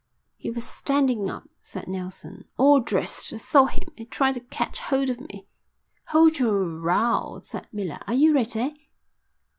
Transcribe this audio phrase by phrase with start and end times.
[0.35, 3.31] "He was standing up," said Nelson, "all dressed.
[3.31, 3.87] I saw him.
[3.95, 5.45] He tried to catch hold of me."
[6.07, 7.99] "Hold your row," said Miller.
[8.07, 8.89] "Are you ready?"